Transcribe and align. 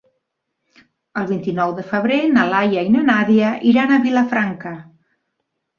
El 1.21 1.27
vint-i-nou 1.33 1.75
de 1.81 1.85
febrer 1.91 2.19
na 2.33 2.47
Laia 2.55 2.89
i 2.89 2.93
na 2.97 3.07
Nàdia 3.13 3.53
iran 3.75 3.95
a 3.99 4.05
Vilafranca. 4.09 4.79